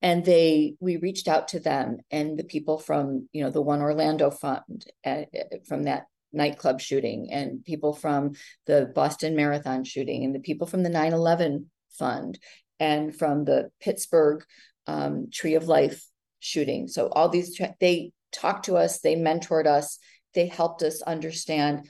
And 0.02 0.24
they, 0.24 0.74
we 0.80 0.96
reached 0.98 1.28
out 1.28 1.48
to 1.48 1.60
them, 1.60 1.98
and 2.10 2.38
the 2.38 2.44
people 2.44 2.78
from, 2.78 3.28
you 3.32 3.42
know, 3.42 3.50
the 3.50 3.62
One 3.62 3.80
Orlando 3.80 4.30
Fund, 4.30 4.84
uh, 5.04 5.22
from 5.66 5.84
that 5.84 6.04
nightclub 6.32 6.80
shooting, 6.80 7.30
and 7.30 7.64
people 7.64 7.94
from 7.94 8.32
the 8.66 8.90
Boston 8.94 9.34
Marathon 9.34 9.84
shooting, 9.84 10.24
and 10.24 10.34
the 10.34 10.40
people 10.40 10.66
from 10.66 10.82
the 10.82 10.90
9 10.90 11.14
11 11.14 11.70
Fund, 11.98 12.38
and 12.78 13.16
from 13.16 13.44
the 13.44 13.70
Pittsburgh 13.80 14.44
um, 14.86 15.28
Tree 15.32 15.54
of 15.54 15.68
Life 15.68 16.04
shooting. 16.40 16.88
So 16.88 17.08
all 17.08 17.28
these 17.28 17.58
they 17.80 18.12
talked 18.32 18.66
to 18.66 18.76
us, 18.76 19.00
they 19.00 19.16
mentored 19.16 19.66
us, 19.66 19.98
they 20.34 20.46
helped 20.46 20.82
us 20.82 21.00
understand 21.02 21.88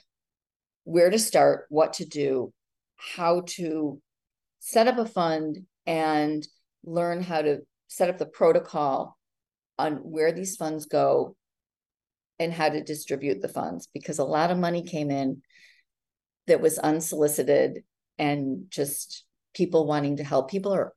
where 0.85 1.11
to 1.11 1.19
start, 1.19 1.67
what 1.71 1.95
to 1.95 2.05
do, 2.05 2.53
how 2.97 3.43
to 3.47 4.01
set 4.61 4.87
up 4.87 4.99
a 4.99 5.07
fund 5.07 5.59
and 5.87 6.47
learn 6.85 7.23
how 7.23 7.43
to 7.43 7.61
set 7.89 8.11
up 8.11 8.19
the 8.19 8.27
protocol 8.27 9.17
on 9.79 9.95
where 9.97 10.33
these 10.33 10.57
funds 10.57 10.87
go 10.87 11.37
and 12.39 12.53
how 12.53 12.69
to 12.69 12.83
distribute 12.83 13.41
the 13.41 13.49
funds 13.49 13.89
because 13.93 14.19
a 14.19 14.25
lot 14.25 14.51
of 14.51 14.59
money 14.59 14.83
came 14.83 15.11
in 15.11 15.43
that 16.47 16.61
was 16.61 16.79
unsolicited 16.79 17.85
and 18.19 18.65
just 18.69 19.25
people 19.55 19.87
wanting 19.87 20.17
to 20.17 20.25
help. 20.25 20.51
People 20.51 20.75
are 20.75 20.93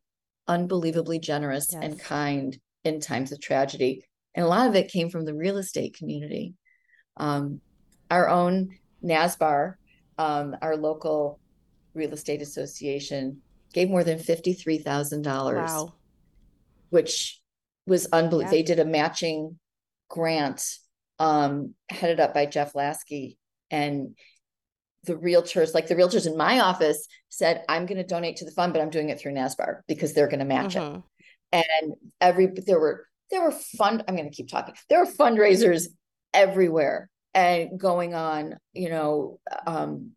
unbelievably 0.47 1.19
generous 1.19 1.69
yes. 1.71 1.83
and 1.83 1.99
kind 1.99 2.57
in 2.83 2.99
times 2.99 3.31
of 3.31 3.41
tragedy. 3.41 4.03
And 4.35 4.45
a 4.45 4.49
lot 4.49 4.67
of 4.67 4.75
it 4.75 4.91
came 4.91 5.09
from 5.09 5.25
the 5.25 5.33
real 5.33 5.57
estate 5.57 5.97
community. 5.97 6.53
Um, 7.17 7.61
our 8.09 8.29
own 8.29 8.77
NASBAR, 9.03 9.75
um, 10.17 10.55
our 10.61 10.77
local 10.77 11.39
real 11.93 12.13
estate 12.13 12.41
association, 12.41 13.41
gave 13.73 13.89
more 13.89 14.03
than 14.03 14.19
$53,000, 14.19 15.55
wow. 15.55 15.93
which 16.89 17.41
was 17.85 18.07
unbelievable. 18.07 18.43
Yeah. 18.43 18.49
They 18.51 18.63
did 18.63 18.79
a 18.79 18.85
matching 18.85 19.59
grant 20.09 20.63
um, 21.19 21.73
headed 21.89 22.19
up 22.19 22.33
by 22.33 22.45
Jeff 22.45 22.75
Lasky. 22.75 23.37
And 23.69 24.15
the 25.07 25.15
realtors, 25.15 25.73
like 25.73 25.87
the 25.87 25.95
realtors 25.95 26.27
in 26.27 26.37
my 26.37 26.59
office, 26.59 27.07
said, 27.29 27.63
I'm 27.67 27.85
going 27.85 27.97
to 27.97 28.03
donate 28.03 28.37
to 28.37 28.45
the 28.45 28.51
fund, 28.51 28.73
but 28.73 28.81
I'm 28.81 28.91
doing 28.91 29.09
it 29.09 29.19
through 29.19 29.33
NASBAR 29.33 29.81
because 29.87 30.13
they're 30.13 30.27
going 30.27 30.39
to 30.39 30.45
match 30.45 30.75
mm-hmm. 30.75 30.97
it. 30.97 31.63
And 31.81 31.93
every 32.21 32.47
there 32.47 32.79
were 32.79 33.07
there 33.31 33.41
were 33.41 33.51
fund. 33.51 34.03
I'm 34.07 34.15
going 34.15 34.29
to 34.29 34.35
keep 34.35 34.49
talking. 34.49 34.75
There 34.89 34.99
were 34.99 35.11
fundraisers 35.11 35.87
everywhere 36.33 37.09
and 37.33 37.79
going 37.79 38.13
on. 38.13 38.55
You 38.73 38.89
know, 38.89 39.39
um, 39.65 40.11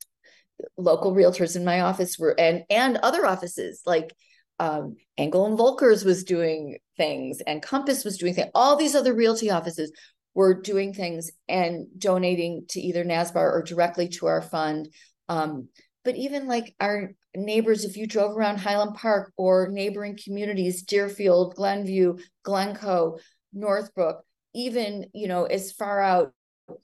local 0.76 1.14
realtors 1.14 1.56
in 1.56 1.64
my 1.64 1.80
office 1.80 2.18
were 2.18 2.38
and 2.38 2.64
and 2.68 2.96
other 2.98 3.24
offices 3.26 3.82
like 3.86 4.12
um, 4.58 4.96
Engel 5.16 5.46
and 5.46 5.58
Volkers 5.58 6.04
was 6.04 6.24
doing 6.24 6.78
things 6.96 7.40
and 7.40 7.62
Compass 7.62 8.04
was 8.04 8.18
doing 8.18 8.34
things. 8.34 8.50
All 8.54 8.76
these 8.76 8.94
other 8.94 9.14
realty 9.14 9.50
offices 9.50 9.90
were 10.34 10.60
doing 10.60 10.92
things 10.92 11.30
and 11.48 11.86
donating 11.98 12.64
to 12.70 12.80
either 12.80 13.04
NASBAR 13.04 13.36
or 13.36 13.62
directly 13.62 14.08
to 14.08 14.26
our 14.26 14.42
fund. 14.42 14.88
Um, 15.28 15.68
but 16.04 16.16
even 16.16 16.46
like 16.46 16.74
our 16.80 17.12
neighbors, 17.34 17.84
if 17.84 17.96
you 17.96 18.06
drove 18.06 18.36
around 18.36 18.58
Highland 18.58 18.94
Park 18.94 19.32
or 19.36 19.68
neighboring 19.68 20.18
communities, 20.22 20.82
Deerfield, 20.82 21.54
Glenview, 21.56 22.16
Glencoe, 22.42 23.18
Northbrook, 23.52 24.24
even, 24.54 25.06
you 25.12 25.28
know, 25.28 25.44
as 25.44 25.72
far 25.72 26.00
out, 26.00 26.32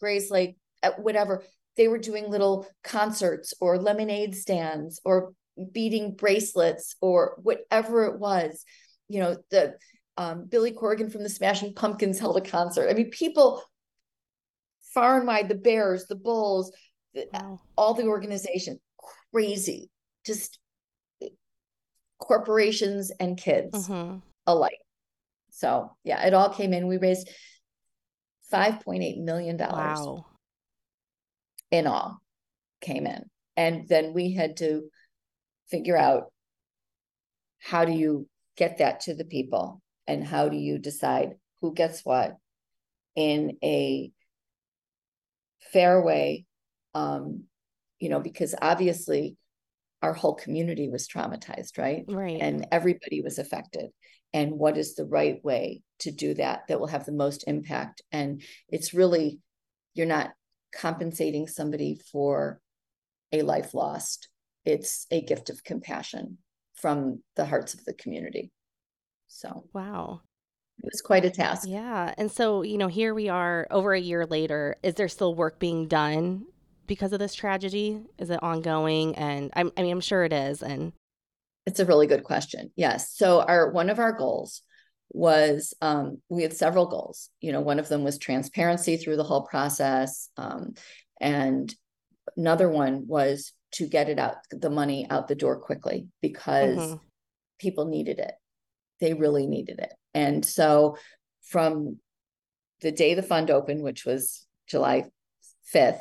Grayslake, 0.02 0.30
Lake, 0.30 0.56
whatever, 0.98 1.42
they 1.76 1.88
were 1.88 1.98
doing 1.98 2.30
little 2.30 2.66
concerts 2.82 3.54
or 3.60 3.78
lemonade 3.78 4.34
stands 4.34 5.00
or 5.04 5.32
beading 5.72 6.14
bracelets 6.14 6.96
or 7.00 7.36
whatever 7.42 8.04
it 8.04 8.18
was. 8.18 8.64
You 9.08 9.20
know, 9.20 9.36
the 9.50 9.76
um, 10.16 10.46
Billy 10.48 10.72
Corgan 10.72 11.10
from 11.10 11.22
the 11.22 11.28
Smashing 11.28 11.74
Pumpkins 11.74 12.18
held 12.18 12.36
a 12.36 12.40
concert. 12.40 12.88
I 12.88 12.94
mean, 12.94 13.10
people 13.10 13.62
far 14.94 15.18
and 15.18 15.26
wide, 15.26 15.48
the 15.48 15.54
Bears, 15.54 16.06
the 16.06 16.16
Bulls, 16.16 16.72
the, 17.14 17.26
wow. 17.32 17.60
all 17.76 17.94
the 17.94 18.06
organization, 18.06 18.80
crazy, 19.32 19.90
just 20.24 20.58
corporations 22.18 23.12
and 23.20 23.36
kids 23.36 23.88
mm-hmm. 23.88 24.18
alike. 24.46 24.78
So 25.50 25.90
yeah, 26.04 26.26
it 26.26 26.34
all 26.34 26.50
came 26.50 26.72
in. 26.72 26.86
We 26.86 26.96
raised 26.98 27.30
five 28.50 28.80
point 28.80 29.02
eight 29.02 29.18
million 29.18 29.56
dollars. 29.56 29.98
Wow. 29.98 30.26
In 31.72 31.88
all, 31.88 32.20
came 32.80 33.08
in, 33.08 33.24
and 33.56 33.88
then 33.88 34.14
we 34.14 34.32
had 34.34 34.58
to 34.58 34.84
figure 35.68 35.96
out 35.96 36.32
how 37.58 37.84
do 37.84 37.92
you 37.92 38.28
get 38.56 38.78
that 38.78 39.00
to 39.00 39.14
the 39.14 39.24
people 39.24 39.82
and 40.06 40.24
how 40.24 40.48
do 40.48 40.56
you 40.56 40.78
decide 40.78 41.34
who 41.60 41.74
gets 41.74 42.04
what 42.04 42.36
in 43.14 43.56
a 43.62 44.10
fair 45.72 46.00
way 46.00 46.44
um 46.94 47.44
you 47.98 48.08
know 48.08 48.20
because 48.20 48.54
obviously 48.60 49.36
our 50.02 50.12
whole 50.12 50.34
community 50.34 50.88
was 50.88 51.08
traumatized 51.08 51.78
right? 51.78 52.04
Right. 52.08 52.38
And 52.40 52.66
everybody 52.70 53.22
was 53.22 53.38
affected. 53.38 53.90
And 54.32 54.52
what 54.52 54.76
is 54.76 54.94
the 54.94 55.06
right 55.06 55.42
way 55.44 55.82
to 56.00 56.10
do 56.10 56.34
that 56.34 56.68
that 56.68 56.78
will 56.78 56.88
have 56.88 57.06
the 57.06 57.12
most 57.12 57.44
impact? 57.46 58.02
And 58.12 58.42
it's 58.68 58.94
really 58.94 59.40
you're 59.94 60.06
not 60.06 60.30
compensating 60.72 61.48
somebody 61.48 61.98
for 62.12 62.60
a 63.32 63.42
life 63.42 63.72
lost. 63.72 64.28
It's 64.64 65.06
a 65.10 65.22
gift 65.22 65.48
of 65.48 65.64
compassion 65.64 66.38
from 66.74 67.22
the 67.34 67.46
hearts 67.46 67.72
of 67.72 67.84
the 67.84 67.94
community 67.94 68.52
so, 69.28 69.64
wow. 69.72 70.22
It 70.78 70.90
was 70.92 71.00
quite 71.00 71.24
a 71.24 71.30
task. 71.30 71.66
Yeah. 71.68 72.12
And 72.18 72.30
so, 72.30 72.62
you 72.62 72.78
know, 72.78 72.88
here 72.88 73.14
we 73.14 73.28
are 73.28 73.66
over 73.70 73.94
a 73.94 74.00
year 74.00 74.26
later. 74.26 74.76
Is 74.82 74.94
there 74.94 75.08
still 75.08 75.34
work 75.34 75.58
being 75.58 75.88
done 75.88 76.44
because 76.86 77.12
of 77.12 77.18
this 77.18 77.34
tragedy? 77.34 78.02
Is 78.18 78.30
it 78.30 78.42
ongoing? 78.42 79.14
And 79.16 79.50
I'm, 79.54 79.72
I 79.76 79.82
mean, 79.82 79.92
I'm 79.92 80.00
sure 80.00 80.24
it 80.24 80.32
is. 80.32 80.62
And 80.62 80.92
it's 81.64 81.80
a 81.80 81.86
really 81.86 82.06
good 82.06 82.24
question. 82.24 82.70
Yes. 82.76 83.16
So, 83.16 83.40
our 83.40 83.70
one 83.70 83.90
of 83.90 83.98
our 83.98 84.12
goals 84.12 84.62
was 85.10 85.72
um, 85.80 86.20
we 86.28 86.42
had 86.42 86.52
several 86.52 86.86
goals. 86.86 87.30
You 87.40 87.52
know, 87.52 87.60
one 87.60 87.78
of 87.78 87.88
them 87.88 88.04
was 88.04 88.18
transparency 88.18 88.98
through 88.98 89.16
the 89.16 89.24
whole 89.24 89.42
process. 89.42 90.28
Um, 90.36 90.74
and 91.20 91.74
another 92.36 92.68
one 92.68 93.06
was 93.06 93.52
to 93.72 93.88
get 93.88 94.08
it 94.08 94.18
out, 94.18 94.36
the 94.50 94.70
money 94.70 95.06
out 95.08 95.26
the 95.26 95.34
door 95.34 95.58
quickly 95.58 96.08
because 96.20 96.76
mm-hmm. 96.76 96.96
people 97.58 97.86
needed 97.86 98.18
it 98.18 98.34
they 99.00 99.14
really 99.14 99.46
needed 99.46 99.78
it. 99.78 99.92
And 100.14 100.44
so 100.44 100.96
from 101.42 101.98
the 102.80 102.92
day 102.92 103.14
the 103.14 103.22
fund 103.22 103.50
opened, 103.50 103.82
which 103.82 104.04
was 104.04 104.46
July 104.66 105.04
5th, 105.74 106.00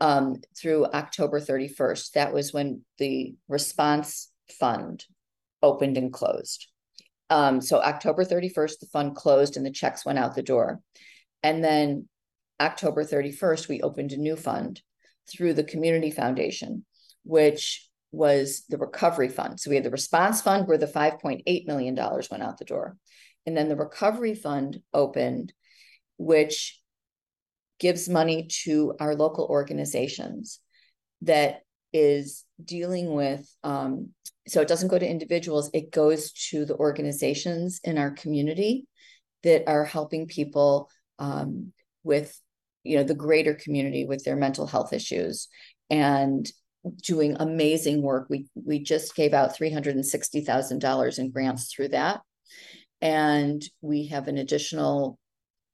um, 0.00 0.36
through 0.56 0.86
October 0.86 1.40
31st, 1.40 2.12
that 2.12 2.32
was 2.32 2.52
when 2.52 2.82
the 2.98 3.34
response 3.48 4.30
fund 4.60 5.04
opened 5.62 5.96
and 5.96 6.12
closed. 6.12 6.68
Um, 7.30 7.60
so 7.60 7.80
October 7.80 8.24
31st, 8.24 8.80
the 8.80 8.86
fund 8.92 9.16
closed 9.16 9.56
and 9.56 9.64
the 9.64 9.70
checks 9.70 10.04
went 10.04 10.18
out 10.18 10.34
the 10.34 10.42
door. 10.42 10.80
And 11.42 11.64
then 11.64 12.08
October 12.60 13.04
31st, 13.04 13.68
we 13.68 13.82
opened 13.82 14.12
a 14.12 14.16
new 14.16 14.36
fund 14.36 14.80
through 15.30 15.54
the 15.54 15.64
Community 15.64 16.10
Foundation, 16.10 16.84
which 17.24 17.85
was 18.12 18.64
the 18.68 18.78
recovery 18.78 19.28
fund. 19.28 19.60
So 19.60 19.70
we 19.70 19.76
had 19.76 19.84
the 19.84 19.90
response 19.90 20.40
fund 20.40 20.66
where 20.66 20.78
the 20.78 20.86
$5.8 20.86 21.66
million 21.66 21.94
went 21.94 22.42
out 22.42 22.58
the 22.58 22.64
door. 22.64 22.96
And 23.44 23.56
then 23.56 23.68
the 23.68 23.76
recovery 23.76 24.34
fund 24.34 24.80
opened, 24.92 25.52
which 26.16 26.80
gives 27.78 28.08
money 28.08 28.48
to 28.64 28.94
our 29.00 29.14
local 29.14 29.46
organizations 29.46 30.60
that 31.22 31.60
is 31.92 32.44
dealing 32.62 33.12
with 33.12 33.48
um, 33.64 34.10
so 34.48 34.60
it 34.60 34.68
doesn't 34.68 34.88
go 34.88 34.98
to 34.98 35.08
individuals 35.08 35.70
it 35.72 35.90
goes 35.90 36.32
to 36.32 36.64
the 36.64 36.76
organizations 36.76 37.80
in 37.84 37.96
our 37.96 38.10
community 38.10 38.86
that 39.42 39.64
are 39.66 39.84
helping 39.84 40.26
people 40.26 40.90
um, 41.18 41.72
with 42.02 42.38
you 42.82 42.96
know 42.96 43.04
the 43.04 43.14
greater 43.14 43.54
community 43.54 44.04
with 44.04 44.24
their 44.24 44.36
mental 44.36 44.66
health 44.66 44.92
issues 44.92 45.48
and 45.90 46.50
doing 47.02 47.36
amazing 47.38 48.02
work. 48.02 48.26
We 48.28 48.46
we 48.54 48.78
just 48.80 49.14
gave 49.14 49.34
out 49.34 49.54
three 49.54 49.70
hundred 49.70 49.96
and 49.96 50.06
sixty 50.06 50.40
thousand 50.40 50.80
dollars 50.80 51.18
in 51.18 51.30
grants 51.30 51.72
through 51.72 51.88
that, 51.88 52.20
and 53.00 53.62
we 53.80 54.06
have 54.08 54.28
an 54.28 54.38
additional 54.38 55.18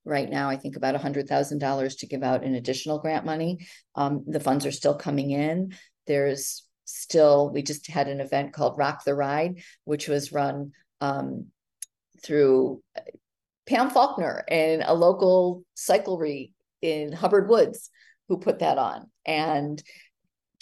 right 0.05 0.29
now. 0.29 0.49
I 0.49 0.57
think 0.57 0.77
about 0.77 0.97
hundred 0.97 1.29
thousand 1.29 1.59
dollars 1.59 1.97
to 1.97 2.07
give 2.07 2.23
out 2.23 2.45
in 2.45 2.55
additional 2.55 2.99
grant 2.99 3.25
money. 3.25 3.67
Um, 3.95 4.25
the 4.27 4.41
funds 4.41 4.67
are 4.67 4.73
still 4.73 4.95
coming 4.95 5.31
in. 5.31 5.75
There's 6.07 6.67
still 6.85 7.51
we 7.51 7.63
just 7.63 7.87
had 7.89 8.09
an 8.09 8.21
event 8.21 8.53
called 8.53 8.79
Rock 8.79 9.05
the 9.05 9.15
Ride, 9.15 9.63
which 9.85 10.09
was 10.09 10.33
run 10.33 10.73
um, 11.01 11.47
through 12.23 12.83
uh, 12.97 13.01
Pam 13.67 13.91
Faulkner 13.91 14.45
and 14.49 14.83
a 14.85 14.95
local 14.95 15.65
cyclery 15.77 16.53
in 16.81 17.13
Hubbard 17.13 17.49
Woods 17.49 17.91
who 18.29 18.39
put 18.39 18.61
that 18.61 18.79
on 18.79 19.11
and 19.25 19.83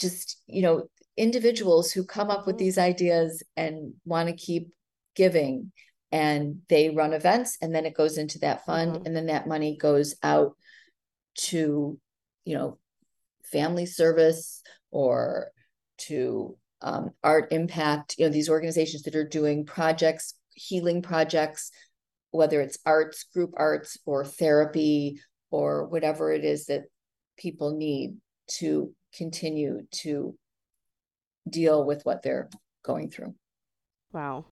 just 0.01 0.43
you 0.47 0.63
know 0.63 0.89
individuals 1.17 1.93
who 1.93 2.05
come 2.05 2.31
up 2.31 2.47
with 2.47 2.57
mm-hmm. 2.57 2.65
these 2.65 2.79
ideas 2.79 3.43
and 3.57 3.93
want 4.05 4.29
to 4.29 4.35
keep 4.35 4.69
giving 5.15 5.71
and 6.13 6.61
they 6.69 6.91
run 6.91 7.13
events 7.13 7.59
and 7.61 7.75
then 7.75 7.85
it 7.87 7.95
goes 7.95 8.19
into 8.19 8.39
that 8.39 8.65
fund 8.65 8.93
mm-hmm. 8.93 9.07
and 9.07 9.15
then 9.15 9.27
that 9.27 9.47
money 9.47 9.77
goes 9.77 10.15
out 10.23 10.57
to 11.35 11.99
you 12.45 12.55
know 12.57 12.79
family 13.45 13.87
service 13.87 14.63
or 14.91 15.51
to 15.99 16.57
um, 16.83 17.11
art 17.23 17.53
impact 17.53 18.15
you 18.19 18.25
know 18.25 18.33
these 18.33 18.49
organizations 18.49 19.03
that 19.03 19.15
are 19.15 19.29
doing 19.29 19.65
projects 19.67 20.35
healing 20.55 21.03
projects 21.03 21.71
whether 22.31 22.61
it's 22.61 22.79
arts 22.87 23.25
group 23.35 23.53
arts 23.57 23.99
or 24.07 24.25
therapy 24.25 25.21
or 25.51 25.87
whatever 25.87 26.33
it 26.33 26.45
is 26.45 26.67
that 26.67 26.85
people 27.37 27.77
need 27.77 28.17
to 28.59 28.93
continue 29.15 29.87
to 29.91 30.35
deal 31.49 31.85
with 31.85 32.03
what 32.05 32.23
they're 32.23 32.49
going 32.85 33.11
through. 33.11 33.35
Wow. 34.13 34.47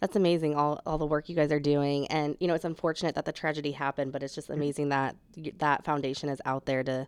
That's 0.00 0.16
amazing 0.16 0.54
all 0.54 0.80
all 0.86 0.96
the 0.96 1.06
work 1.06 1.28
you 1.28 1.36
guys 1.36 1.52
are 1.52 1.60
doing 1.60 2.06
and 2.06 2.34
you 2.40 2.48
know 2.48 2.54
it's 2.54 2.64
unfortunate 2.64 3.14
that 3.16 3.26
the 3.26 3.32
tragedy 3.32 3.72
happened 3.72 4.12
but 4.12 4.22
it's 4.22 4.34
just 4.34 4.48
amazing 4.48 4.88
that 4.88 5.14
that 5.58 5.84
foundation 5.84 6.30
is 6.30 6.40
out 6.46 6.64
there 6.64 6.82
to 6.82 7.06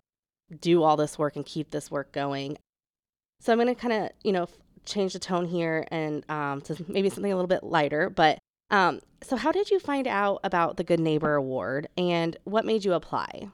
do 0.61 0.83
all 0.83 0.97
this 0.97 1.19
work 1.19 1.37
and 1.37 1.47
keep 1.47 1.71
this 1.71 1.91
work 1.91 2.13
going. 2.13 2.59
So 3.41 3.53
I'm 3.53 3.59
going 3.59 3.75
to 3.75 3.81
kind 3.81 4.05
of, 4.05 4.11
you 4.23 4.33
know, 4.33 4.47
change 4.85 5.13
the 5.13 5.19
tone 5.19 5.47
here 5.47 5.87
and 5.91 6.29
um, 6.31 6.61
to 6.63 6.85
maybe 6.89 7.11
something 7.11 7.33
a 7.33 7.37
little 7.37 7.49
bit 7.49 7.65
lighter, 7.65 8.11
but 8.11 8.39
um, 8.71 9.01
so 9.23 9.37
how 9.37 9.53
did 9.53 9.71
you 9.71 9.79
find 9.79 10.07
out 10.07 10.41
about 10.45 10.77
the 10.77 10.85
Good 10.85 11.01
Neighbor 11.01 11.35
Award 11.35 11.89
and 11.99 12.37
what 12.45 12.65
made 12.65 12.85
you 12.85 12.95
apply? 12.95 13.49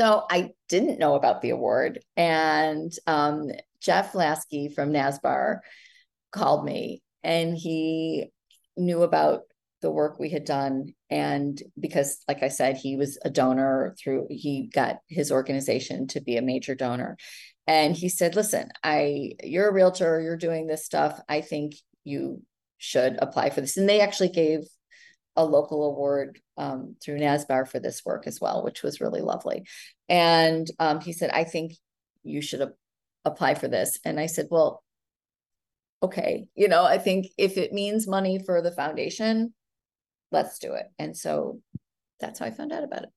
So 0.00 0.26
I 0.30 0.52
didn't 0.72 0.98
know 0.98 1.16
about 1.16 1.42
the 1.42 1.50
award. 1.50 2.00
And 2.16 2.90
um, 3.06 3.50
Jeff 3.80 4.14
Lasky 4.14 4.70
from 4.70 4.90
NASBAR 4.90 5.58
called 6.32 6.64
me 6.64 7.02
and 7.22 7.54
he 7.54 8.32
knew 8.78 9.02
about 9.02 9.42
the 9.82 9.90
work 9.90 10.18
we 10.18 10.30
had 10.30 10.46
done. 10.46 10.94
And 11.10 11.62
because, 11.78 12.24
like 12.26 12.42
I 12.42 12.48
said, 12.48 12.78
he 12.78 12.96
was 12.96 13.18
a 13.22 13.28
donor 13.28 13.94
through, 14.02 14.28
he 14.30 14.70
got 14.72 15.00
his 15.08 15.30
organization 15.30 16.06
to 16.08 16.22
be 16.22 16.38
a 16.38 16.42
major 16.42 16.74
donor. 16.74 17.18
And 17.66 17.94
he 17.94 18.08
said, 18.08 18.34
listen, 18.34 18.70
I, 18.82 19.32
you're 19.42 19.68
a 19.68 19.72
realtor, 19.72 20.22
you're 20.22 20.38
doing 20.38 20.66
this 20.66 20.86
stuff. 20.86 21.20
I 21.28 21.42
think 21.42 21.74
you 22.02 22.40
should 22.78 23.18
apply 23.20 23.50
for 23.50 23.60
this. 23.60 23.76
And 23.76 23.86
they 23.86 24.00
actually 24.00 24.30
gave 24.30 24.60
a 25.36 25.44
local 25.44 25.84
award 25.84 26.40
um, 26.56 26.96
through 27.02 27.18
NASBAR 27.18 27.66
for 27.66 27.78
this 27.78 28.04
work 28.04 28.26
as 28.26 28.40
well, 28.40 28.62
which 28.62 28.82
was 28.82 29.00
really 29.00 29.20
lovely. 29.20 29.64
And 30.08 30.66
um, 30.78 31.00
he 31.00 31.12
said, 31.12 31.30
I 31.30 31.44
think 31.44 31.72
you 32.22 32.42
should 32.42 32.72
apply 33.24 33.54
for 33.54 33.68
this. 33.68 33.98
And 34.04 34.20
I 34.20 34.26
said, 34.26 34.48
well, 34.50 34.82
okay, 36.02 36.46
you 36.54 36.68
know, 36.68 36.84
I 36.84 36.98
think 36.98 37.26
if 37.38 37.56
it 37.56 37.72
means 37.72 38.06
money 38.06 38.40
for 38.44 38.60
the 38.60 38.72
foundation, 38.72 39.54
let's 40.30 40.58
do 40.58 40.74
it. 40.74 40.86
And 40.98 41.16
so 41.16 41.60
that's 42.20 42.40
how 42.40 42.46
I 42.46 42.50
found 42.50 42.72
out 42.72 42.84
about 42.84 43.04
it. 43.04 43.10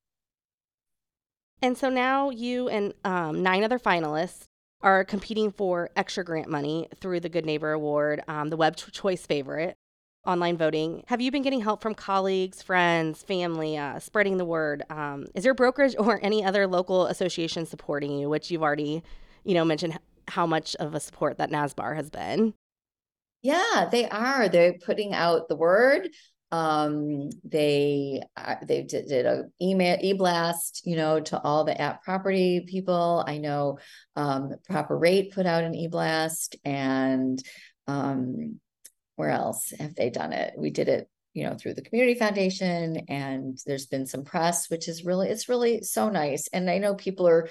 And 1.62 1.78
so 1.78 1.90
now 1.90 2.30
you 2.30 2.70
and 2.70 2.94
um, 3.04 3.42
nine 3.42 3.64
other 3.64 3.80
finalists 3.80 4.44
are 4.82 5.04
competing 5.04 5.52
for 5.52 5.90
extra 5.96 6.24
grant 6.24 6.50
money 6.50 6.88
through 7.02 7.22
the 7.22 7.30
Good 7.30 7.46
Neighbor 7.46 7.72
Award, 7.72 8.22
um, 8.28 8.50
the 8.50 8.58
Web 8.58 8.76
Choice 8.76 9.26
Favorite 9.26 9.78
online 10.26 10.58
voting. 10.58 11.04
Have 11.08 11.22
you 11.22 11.32
been 11.32 11.42
getting 11.42 11.62
help 11.62 11.82
from 11.82 11.94
colleagues, 11.96 12.62
friends, 12.62 13.24
family, 13.24 13.78
uh, 13.78 14.00
spreading 14.00 14.38
the 14.38 14.46
word? 14.46 14.84
Um, 14.90 15.28
is 15.36 15.46
your 15.46 15.54
brokerage 15.54 15.96
or 16.00 16.20
any 16.24 16.44
other 16.44 16.68
local 16.68 17.08
association 17.08 17.66
supporting 17.66 18.18
you, 18.18 18.30
which 18.30 18.52
you've 18.52 18.64
already, 18.64 19.04
you 19.44 19.54
know, 19.54 19.66
mentioned 19.66 19.98
how 20.28 20.46
much 20.46 20.76
of 20.78 20.96
a 20.96 21.00
support 21.00 21.38
that 21.38 21.52
NASBAR 21.52 21.96
has 21.96 22.10
been? 22.10 22.54
Yeah, 23.42 23.88
they 23.92 24.10
are. 24.10 24.50
They're 24.50 24.74
putting 24.84 25.14
out 25.14 25.48
the 25.48 25.56
word. 25.56 26.10
Um, 26.52 27.30
they 27.44 28.22
uh, 28.38 28.56
they 28.66 28.84
did, 28.84 29.08
did 29.08 29.26
a 29.26 29.44
email 29.62 29.98
e 30.02 30.14
blast, 30.14 30.82
you 30.86 30.96
know, 30.96 31.20
to 31.20 31.40
all 31.42 31.64
the 31.64 31.80
app 31.80 32.04
property 32.04 32.66
people. 32.68 33.24
I 33.28 33.38
know 33.38 33.80
um, 34.16 34.54
Proper 34.70 34.98
Rate 34.98 35.34
put 35.34 35.46
out 35.46 35.64
an 35.64 35.76
e 35.76 35.88
blast, 35.88 36.56
and 36.64 37.42
um, 37.88 38.60
where 39.16 39.30
else 39.30 39.74
have 39.80 39.96
they 39.96 40.10
done 40.10 40.34
it? 40.34 40.54
We 40.58 40.70
did 40.70 40.90
it, 40.90 41.10
you 41.34 41.44
know, 41.44 41.56
through 41.56 41.76
the 41.76 41.82
community 41.82 42.18
foundation, 42.18 43.06
and 43.08 43.58
there's 43.66 43.88
been 43.88 44.06
some 44.06 44.24
press, 44.24 44.70
which 44.70 44.88
is 44.88 45.06
really 45.06 45.30
it's 45.30 45.50
really 45.50 45.82
so 45.82 46.10
nice. 46.10 46.48
And 46.54 46.70
I 46.70 46.78
know 46.78 46.96
people 46.96 47.28
are 47.28 47.50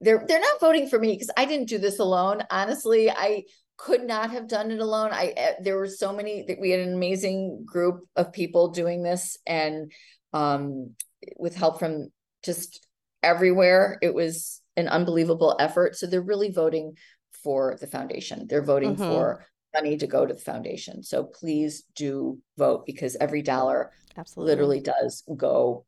they're 0.00 0.24
they're 0.26 0.40
not 0.40 0.60
voting 0.60 0.88
for 0.88 0.98
me 0.98 1.12
because 1.12 1.30
I 1.36 1.44
didn't 1.44 1.68
do 1.68 1.78
this 1.78 1.98
alone. 1.98 2.42
Honestly, 2.50 3.10
I 3.10 3.44
could 3.76 4.04
not 4.04 4.30
have 4.30 4.46
done 4.46 4.70
it 4.70 4.80
alone. 4.80 5.10
I 5.12 5.32
eh, 5.36 5.54
there 5.62 5.76
were 5.76 5.88
so 5.88 6.12
many 6.12 6.44
that 6.48 6.60
we 6.60 6.70
had 6.70 6.80
an 6.80 6.94
amazing 6.94 7.64
group 7.64 8.06
of 8.16 8.32
people 8.32 8.68
doing 8.68 9.02
this, 9.02 9.38
and 9.46 9.92
um, 10.32 10.94
with 11.38 11.56
help 11.56 11.78
from 11.78 12.10
just 12.42 12.86
everywhere. 13.22 13.98
It 14.02 14.14
was 14.14 14.60
an 14.76 14.88
unbelievable 14.88 15.56
effort. 15.58 15.96
So 15.96 16.06
they're 16.06 16.20
really 16.20 16.50
voting 16.50 16.94
for 17.42 17.76
the 17.80 17.86
foundation. 17.86 18.46
They're 18.48 18.64
voting 18.64 18.96
mm-hmm. 18.96 19.02
for 19.02 19.46
money 19.74 19.96
to 19.96 20.06
go 20.06 20.26
to 20.26 20.34
the 20.34 20.40
foundation. 20.40 21.02
So 21.02 21.24
please 21.24 21.84
do 21.94 22.38
vote 22.56 22.86
because 22.86 23.16
every 23.16 23.42
dollar 23.42 23.92
absolutely 24.16 24.52
literally 24.52 24.80
does 24.80 25.22
go 25.36 25.84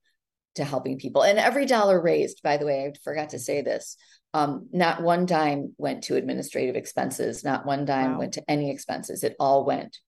to 0.54 0.64
helping 0.64 0.98
people. 0.98 1.22
And 1.22 1.38
every 1.38 1.66
dollar 1.66 2.00
raised, 2.00 2.42
by 2.42 2.56
the 2.56 2.66
way, 2.66 2.84
I 2.84 2.92
forgot 3.02 3.30
to 3.30 3.38
say 3.38 3.62
this. 3.62 3.96
Um, 4.34 4.68
not 4.72 5.02
one 5.02 5.26
dime 5.26 5.74
went 5.78 6.04
to 6.04 6.16
administrative 6.16 6.76
expenses, 6.76 7.44
not 7.44 7.66
one 7.66 7.84
dime 7.84 8.12
wow. 8.12 8.18
went 8.18 8.34
to 8.34 8.44
any 8.48 8.70
expenses. 8.70 9.24
It 9.24 9.36
all 9.38 9.64
went 9.64 9.98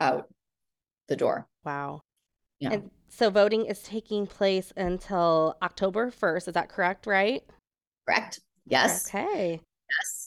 out 0.00 0.28
the 1.08 1.16
door. 1.16 1.46
Wow. 1.64 2.02
Yeah. 2.58 2.72
And 2.72 2.90
so 3.08 3.30
voting 3.30 3.66
is 3.66 3.82
taking 3.82 4.26
place 4.26 4.72
until 4.76 5.56
October 5.62 6.10
1st. 6.10 6.48
Is 6.48 6.54
that 6.54 6.68
correct, 6.68 7.06
right? 7.06 7.42
Correct. 8.06 8.40
Yes. 8.66 9.08
Okay. 9.08 9.60
Yes. 9.98 10.19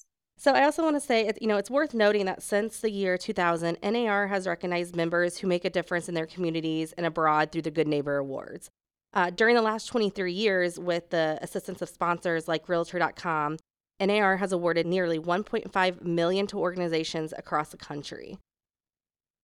So 0.44 0.52
I 0.52 0.66
also 0.66 0.84
want 0.84 0.98
to 0.98 1.00
say, 1.00 1.32
you 1.40 1.48
know, 1.48 1.56
it's 1.56 1.72
worth 1.72 1.94
noting 1.94 2.26
that 2.26 2.44
since 2.44 2.82
the 2.82 2.92
year 2.92 3.18
2000, 3.18 3.78
NAR 3.82 4.28
has 4.28 4.46
recognized 4.46 4.94
members 4.94 5.38
who 5.38 5.48
make 5.48 5.64
a 5.64 5.70
difference 5.70 6.10
in 6.10 6.16
their 6.16 6.26
communities 6.26 6.92
and 6.98 7.06
abroad 7.06 7.54
through 7.54 7.62
the 7.62 7.72
Good 7.72 7.88
Neighbor 7.88 8.18
Awards. 8.18 8.70
Uh, 9.14 9.30
during 9.30 9.56
the 9.56 9.62
last 9.62 9.86
23 9.86 10.34
years, 10.34 10.78
with 10.78 11.12
the 11.12 11.40
assistance 11.42 11.82
of 11.82 11.88
sponsors 11.88 12.50
like 12.50 12.68
Realtor.com, 12.68 13.56
NAR 14.02 14.36
has 14.36 14.52
awarded 14.52 14.86
nearly 14.86 15.18
1.5 15.18 16.02
million 16.02 16.46
to 16.48 16.60
organizations 16.60 17.34
across 17.38 17.70
the 17.70 17.78
country. 17.78 18.38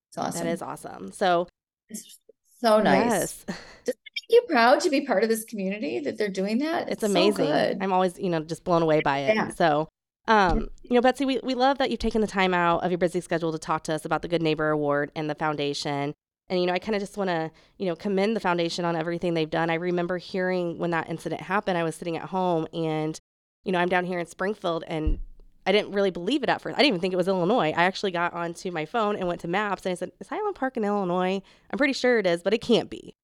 It's 0.09 0.17
awesome. 0.17 0.47
That 0.47 0.51
is 0.51 0.61
awesome. 0.61 1.13
So, 1.13 1.47
it's 1.87 2.19
so 2.59 2.81
nice. 2.81 3.09
Yes. 3.09 3.45
Does 3.85 3.95
it 3.95 4.01
make 4.03 4.35
you 4.35 4.41
proud 4.49 4.81
to 4.81 4.89
be 4.89 5.05
part 5.05 5.23
of 5.23 5.29
this 5.29 5.45
community 5.45 6.01
that 6.01 6.17
they're 6.17 6.27
doing 6.27 6.57
that? 6.57 6.89
It's, 6.89 6.91
it's 6.91 7.03
amazing. 7.03 7.45
So 7.45 7.77
I'm 7.79 7.93
always, 7.93 8.19
you 8.19 8.29
know, 8.29 8.41
just 8.41 8.65
blown 8.65 8.81
away 8.81 8.99
by 8.99 9.19
it. 9.19 9.35
Yeah. 9.35 9.51
So, 9.51 9.87
um, 10.29 10.69
you 10.83 10.93
know, 10.93 11.01
Betsy, 11.01 11.25
we, 11.25 11.39
we 11.41 11.55
love 11.55 11.79
that 11.79 11.89
you've 11.89 11.99
taken 11.99 12.21
the 12.21 12.27
time 12.27 12.53
out 12.53 12.83
of 12.83 12.91
your 12.91 12.99
busy 12.99 13.19
schedule 13.19 13.51
to 13.51 13.57
talk 13.57 13.83
to 13.85 13.93
us 13.93 14.05
about 14.05 14.21
the 14.21 14.27
Good 14.27 14.43
Neighbor 14.43 14.69
Award 14.69 15.11
and 15.15 15.27
the 15.27 15.33
foundation. 15.33 16.13
And, 16.49 16.59
you 16.59 16.67
know, 16.67 16.73
I 16.73 16.77
kind 16.77 16.95
of 16.95 17.01
just 17.01 17.17
want 17.17 17.31
to, 17.31 17.49
you 17.79 17.87
know, 17.87 17.95
commend 17.95 18.35
the 18.35 18.39
foundation 18.39 18.85
on 18.85 18.95
everything 18.95 19.33
they've 19.33 19.49
done. 19.49 19.71
I 19.71 19.75
remember 19.75 20.19
hearing 20.19 20.77
when 20.77 20.91
that 20.91 21.09
incident 21.09 21.41
happened, 21.41 21.79
I 21.79 21.83
was 21.83 21.95
sitting 21.95 22.15
at 22.15 22.25
home 22.25 22.67
and, 22.73 23.19
you 23.63 23.71
know, 23.71 23.79
I'm 23.79 23.89
down 23.89 24.05
here 24.05 24.19
in 24.19 24.27
Springfield 24.27 24.83
and 24.87 25.17
I 25.65 25.71
didn't 25.71 25.93
really 25.93 26.11
believe 26.11 26.43
it 26.43 26.49
at 26.49 26.61
first. 26.61 26.75
I 26.75 26.81
didn't 26.81 26.89
even 26.89 27.01
think 27.01 27.13
it 27.13 27.17
was 27.17 27.27
Illinois. 27.27 27.69
I 27.75 27.83
actually 27.83 28.11
got 28.11 28.33
onto 28.33 28.69
my 28.69 28.85
phone 28.85 29.15
and 29.15 29.27
went 29.27 29.41
to 29.41 29.47
maps 29.47 29.85
and 29.85 29.91
I 29.91 29.95
said, 29.95 30.11
Is 30.19 30.27
Highland 30.27 30.55
Park 30.55 30.77
in 30.77 30.83
Illinois? 30.83 31.41
I'm 31.71 31.77
pretty 31.77 31.93
sure 31.93 32.19
it 32.19 32.27
is, 32.27 32.43
but 32.43 32.53
it 32.53 32.61
can't 32.61 32.89
be. 32.89 33.15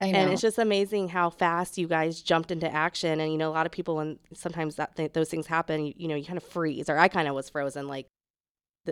And 0.00 0.32
it's 0.32 0.42
just 0.42 0.58
amazing 0.58 1.08
how 1.08 1.30
fast 1.30 1.78
you 1.78 1.86
guys 1.86 2.20
jumped 2.20 2.50
into 2.50 2.72
action. 2.72 3.20
And 3.20 3.32
you 3.32 3.38
know, 3.38 3.48
a 3.48 3.52
lot 3.52 3.66
of 3.66 3.72
people, 3.72 4.00
and 4.00 4.18
sometimes 4.34 4.76
that 4.76 4.96
th- 4.96 5.12
those 5.12 5.28
things 5.30 5.46
happen, 5.46 5.86
you, 5.86 5.94
you, 5.96 6.08
know, 6.08 6.14
you 6.14 6.24
kind 6.24 6.36
of 6.36 6.42
freeze, 6.42 6.88
or 6.88 6.98
I 6.98 7.08
kind 7.08 7.28
of 7.28 7.34
was 7.34 7.48
frozen, 7.48 7.88
like, 7.88 8.06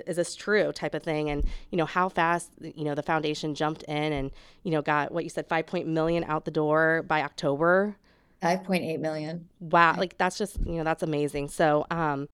is 0.07 0.17
this 0.17 0.35
true? 0.35 0.73
type 0.73 0.95
of 0.95 1.03
thing 1.03 1.29
and 1.29 1.45
you 1.71 1.77
know 1.77 1.85
how 1.85 2.09
fast 2.09 2.51
you 2.61 2.85
know 2.85 2.95
the 2.95 3.03
foundation 3.03 3.55
jumped 3.55 3.83
in 3.83 4.13
and 4.13 4.31
you 4.63 4.71
know 4.71 4.81
got 4.81 5.13
what 5.13 5.23
you 5.23 5.29
said 5.31 5.47
5 5.47 5.67
point 5.67 5.87
million 5.87 6.25
out 6.25 6.45
the 6.45 6.51
door 6.51 7.03
by 7.07 7.23
october. 7.23 7.97
5.8 8.43 9.01
million. 9.01 9.49
Wow 9.61 9.97
like 9.99 10.17
that's 10.17 10.39
just 10.39 10.59
you 10.65 10.77
know 10.77 10.85
that's 10.85 11.03
amazing. 11.03 11.49
So 11.49 11.87
um 11.91 12.29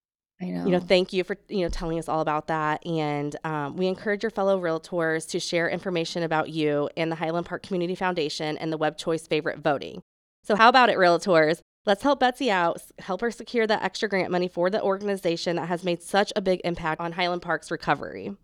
know. 0.46 0.64
You 0.64 0.70
know, 0.70 0.80
thank 0.80 1.12
you 1.12 1.24
for 1.24 1.36
you 1.48 1.62
know 1.62 1.68
telling 1.68 1.98
us 1.98 2.08
all 2.08 2.20
about 2.20 2.46
that, 2.46 2.84
and 2.86 3.34
um, 3.44 3.76
we 3.76 3.86
encourage 3.86 4.22
your 4.22 4.30
fellow 4.30 4.60
realtors 4.60 5.28
to 5.30 5.40
share 5.40 5.68
information 5.68 6.22
about 6.22 6.48
you 6.50 6.88
and 6.96 7.10
the 7.10 7.16
Highland 7.16 7.46
Park 7.46 7.62
Community 7.62 7.94
Foundation 7.94 8.56
and 8.56 8.72
the 8.72 8.76
Web 8.76 8.96
Choice 8.96 9.26
Favorite 9.26 9.58
Voting. 9.58 10.02
So, 10.44 10.54
how 10.54 10.68
about 10.68 10.90
it, 10.90 10.96
realtors? 10.96 11.60
Let's 11.86 12.02
help 12.02 12.20
Betsy 12.20 12.50
out, 12.50 12.82
help 12.98 13.20
her 13.22 13.30
secure 13.30 13.66
that 13.66 13.82
extra 13.82 14.08
grant 14.08 14.30
money 14.30 14.46
for 14.46 14.70
the 14.70 14.82
organization 14.82 15.56
that 15.56 15.68
has 15.68 15.82
made 15.84 16.02
such 16.02 16.32
a 16.36 16.40
big 16.40 16.60
impact 16.64 17.00
on 17.00 17.12
Highland 17.12 17.42
Park's 17.42 17.70
recovery. 17.70 18.36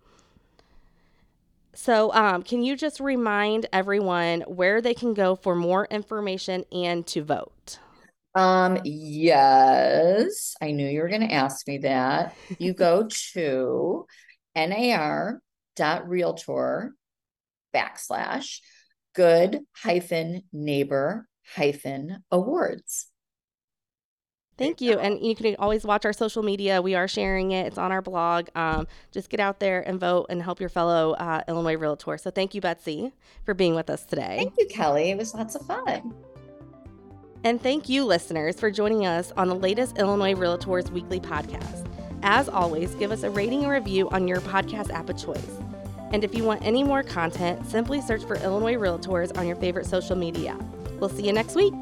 So, 1.74 2.12
um, 2.12 2.42
can 2.42 2.62
you 2.62 2.76
just 2.76 3.00
remind 3.00 3.66
everyone 3.72 4.42
where 4.42 4.80
they 4.80 4.94
can 4.94 5.12
go 5.12 5.34
for 5.34 5.54
more 5.54 5.86
information 5.90 6.64
and 6.72 7.06
to 7.08 7.22
vote? 7.22 7.78
Um, 8.34 8.78
yes, 8.84 10.54
I 10.60 10.72
knew 10.72 10.88
you 10.88 11.00
were 11.02 11.08
going 11.08 11.28
to 11.28 11.32
ask 11.32 11.68
me 11.68 11.78
that. 11.78 12.34
You 12.58 12.74
go 12.78 13.08
to 13.32 14.06
nar.realtor 14.56 15.40
backslash 17.74 18.60
good 19.14 19.60
hyphen 19.76 20.42
neighbor 20.52 21.28
hyphen 21.54 22.24
awards. 22.30 23.06
Thank 24.56 24.80
you. 24.80 24.98
And 25.00 25.20
you 25.20 25.34
can 25.34 25.56
always 25.58 25.84
watch 25.84 26.04
our 26.04 26.12
social 26.12 26.42
media. 26.42 26.80
We 26.80 26.94
are 26.94 27.08
sharing 27.08 27.50
it, 27.50 27.66
it's 27.66 27.78
on 27.78 27.90
our 27.90 28.02
blog. 28.02 28.48
Um, 28.54 28.86
just 29.10 29.28
get 29.28 29.40
out 29.40 29.58
there 29.58 29.80
and 29.86 29.98
vote 29.98 30.26
and 30.28 30.40
help 30.40 30.60
your 30.60 30.68
fellow 30.68 31.12
uh, 31.14 31.42
Illinois 31.48 31.76
Realtor. 31.76 32.18
So 32.18 32.30
thank 32.30 32.54
you, 32.54 32.60
Betsy, 32.60 33.12
for 33.44 33.52
being 33.52 33.74
with 33.74 33.90
us 33.90 34.04
today. 34.04 34.36
Thank 34.38 34.54
you, 34.56 34.66
Kelly. 34.68 35.10
It 35.10 35.18
was 35.18 35.34
lots 35.34 35.56
of 35.56 35.66
fun. 35.66 36.14
And 37.44 37.60
thank 37.62 37.90
you, 37.90 38.06
listeners, 38.06 38.58
for 38.58 38.70
joining 38.70 39.04
us 39.04 39.30
on 39.36 39.48
the 39.48 39.54
latest 39.54 39.98
Illinois 39.98 40.32
Realtors 40.32 40.88
Weekly 40.90 41.20
podcast. 41.20 41.86
As 42.22 42.48
always, 42.48 42.94
give 42.94 43.12
us 43.12 43.22
a 43.22 43.28
rating 43.28 43.64
and 43.64 43.70
review 43.70 44.08
on 44.08 44.26
your 44.26 44.40
podcast 44.40 44.90
app 44.90 45.10
of 45.10 45.18
choice. 45.18 45.60
And 46.10 46.24
if 46.24 46.34
you 46.34 46.42
want 46.42 46.64
any 46.64 46.82
more 46.82 47.02
content, 47.02 47.66
simply 47.66 48.00
search 48.00 48.24
for 48.24 48.36
Illinois 48.36 48.76
Realtors 48.76 49.36
on 49.36 49.46
your 49.46 49.56
favorite 49.56 49.84
social 49.84 50.16
media. 50.16 50.58
We'll 50.98 51.10
see 51.10 51.26
you 51.26 51.34
next 51.34 51.54
week. 51.54 51.74